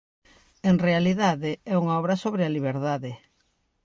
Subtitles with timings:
[0.69, 3.11] En realidade, é unha obra sobre a liberdade.